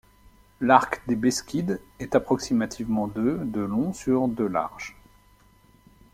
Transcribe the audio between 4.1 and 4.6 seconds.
de